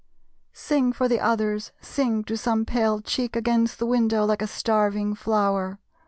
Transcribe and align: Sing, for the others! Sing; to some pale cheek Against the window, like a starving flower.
Sing, 0.51 0.91
for 0.91 1.07
the 1.07 1.19
others! 1.19 1.71
Sing; 1.79 2.23
to 2.23 2.35
some 2.35 2.65
pale 2.65 3.01
cheek 3.01 3.35
Against 3.35 3.77
the 3.77 3.85
window, 3.85 4.25
like 4.25 4.41
a 4.41 4.47
starving 4.47 5.13
flower. 5.13 5.77